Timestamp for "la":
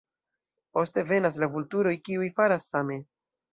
1.45-1.51